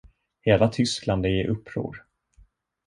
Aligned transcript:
Hela 0.41 0.67
Tyskland 0.67 1.25
är 1.25 1.29
i 1.45 1.47
uppror. 1.47 2.05